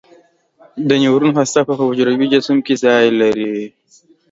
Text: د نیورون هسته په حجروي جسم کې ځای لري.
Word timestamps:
د 0.87 0.89
نیورون 1.01 1.33
هسته 1.39 1.59
په 1.67 1.73
حجروي 1.89 2.27
جسم 2.33 2.57
کې 2.65 2.75
ځای 2.83 3.05
لري. 3.21 3.55